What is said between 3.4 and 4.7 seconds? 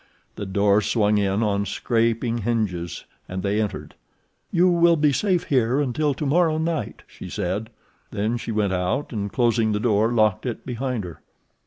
they entered. "You